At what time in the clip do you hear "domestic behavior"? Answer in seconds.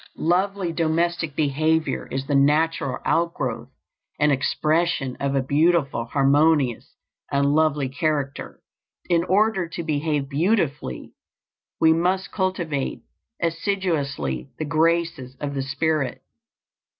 0.73-2.07